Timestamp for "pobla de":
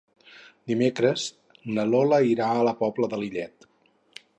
2.83-3.23